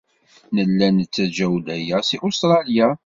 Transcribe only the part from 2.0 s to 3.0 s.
seg Ustṛalya.